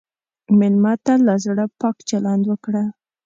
[0.59, 2.83] مېلمه ته له زړه پاک چلند وکړه.